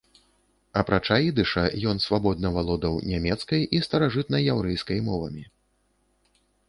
[0.81, 5.43] Апрача ідыша, ён свабодна валодаў нямецкай і старажытнаяўрэйскай мовамі.